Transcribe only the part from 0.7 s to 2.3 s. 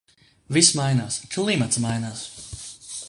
mainās... Klimats mainās.